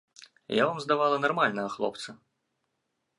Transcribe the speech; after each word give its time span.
Я 0.61 0.65
вам 0.69 0.79
здавала 0.85 1.19
нармальнага 1.27 1.69
хлопца. 1.77 2.17